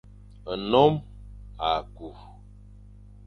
[0.59, 0.93] Nnôm
[1.69, 2.07] à ku.